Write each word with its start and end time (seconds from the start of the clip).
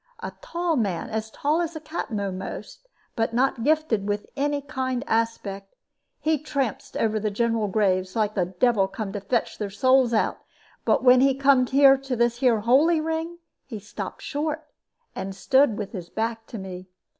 A 0.23 0.33
tall 0.41 0.77
man, 0.77 1.11
as 1.11 1.29
tall 1.29 1.61
as 1.61 1.75
the 1.75 1.79
Captain 1.79 2.19
a'most, 2.19 2.87
but 3.15 3.35
not 3.35 3.63
gifted 3.63 4.07
with 4.07 4.25
any 4.35 4.59
kind 4.59 5.03
aspect. 5.05 5.75
He 6.19 6.39
trampsed 6.39 6.97
over 6.97 7.19
the 7.19 7.29
general 7.29 7.67
graves, 7.67 8.15
like 8.15 8.33
the 8.33 8.45
devil 8.47 8.87
come 8.87 9.13
to 9.13 9.21
fetch 9.21 9.59
their 9.59 9.69
souls 9.69 10.11
out; 10.11 10.39
but 10.85 11.03
when 11.03 11.21
he 11.21 11.35
come 11.35 11.67
here 11.67 11.97
to 11.97 12.15
the 12.15 12.51
'holy 12.65 12.99
ring,' 12.99 13.37
he 13.63 13.77
stopped 13.77 14.23
short, 14.23 14.65
and 15.15 15.35
stood 15.35 15.77
with 15.77 15.91
his 15.91 16.09
back 16.09 16.47
to 16.47 16.57
me. 16.57 16.87